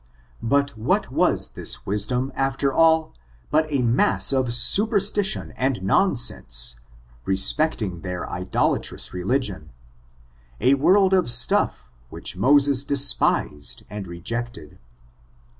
But 0.41 0.75
what 0.75 1.11
was 1.11 1.49
this 1.49 1.85
wisdom 1.85 2.31
after 2.33 2.73
all, 2.73 3.13
but 3.51 3.67
a 3.71 3.83
mass 3.83 4.33
of 4.33 4.51
superstition 4.51 5.51
and 5.51 5.83
nonsense, 5.83 6.75
respecting 7.23 8.01
their 8.01 8.27
idolatrous 8.27 9.13
religion, 9.13 9.69
a' 10.59 10.73
world 10.73 11.13
of 11.13 11.29
stuff, 11.29 11.87
which 12.09 12.35
Moses 12.35 12.83
despised 12.83 13.83
and 13.91 14.07
rejected. 14.07 14.79